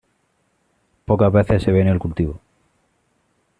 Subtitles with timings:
[1.05, 2.39] Pocas veces se ve en el cultivo.